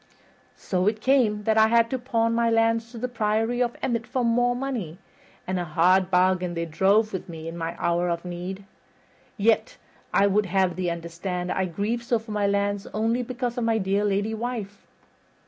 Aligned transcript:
So 0.57 0.87
it 0.87 0.99
came 0.99 1.43
that 1.43 1.59
I 1.59 1.67
had 1.67 1.91
to 1.91 1.99
pawn 1.99 2.33
my 2.33 2.49
lands 2.49 2.89
to 2.89 2.97
the 2.97 3.07
Priory 3.07 3.61
of 3.61 3.75
Emmet 3.83 4.07
for 4.07 4.25
more 4.25 4.55
money, 4.55 4.97
and 5.45 5.59
a 5.59 5.63
hard 5.63 6.09
bargain 6.09 6.55
they 6.55 6.65
drove 6.65 7.13
with 7.13 7.29
me 7.29 7.47
in 7.47 7.55
my 7.55 7.75
hour 7.77 8.09
of 8.09 8.25
need. 8.25 8.65
Yet 9.37 9.77
I 10.11 10.25
would 10.25 10.47
have 10.47 10.75
thee 10.75 10.89
understand 10.89 11.51
I 11.51 11.65
grieve 11.65 12.01
so 12.01 12.17
for 12.17 12.31
my 12.31 12.47
lands 12.47 12.87
only 12.95 13.21
because 13.21 13.59
of 13.59 13.63
my 13.63 13.77
dear 13.77 14.03
lady 14.03 14.33
wife." 14.33 14.87